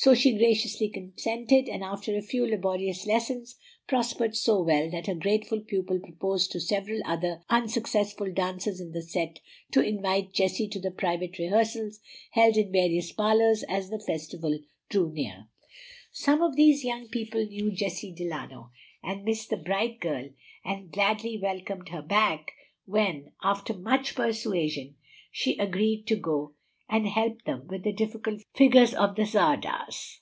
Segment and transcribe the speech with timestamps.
[0.00, 3.56] So she graciously consented, and after a few laborious lessons
[3.88, 9.02] prospered so well that her grateful pupil proposed to several other unsuccessful dancers in the
[9.02, 9.40] set
[9.72, 11.98] to invite Jessie to the private rehearsals
[12.30, 15.48] held in various parlors as the festival drew near.
[16.12, 18.70] Some of these young people knew Jessie Delano,
[19.02, 20.28] had missed the bright girl,
[20.64, 22.52] and gladly welcomed her back
[22.84, 24.94] when, after much persuasion,
[25.32, 26.54] she agreed to go
[26.90, 30.20] and help them with the difficult figures of the tzardas.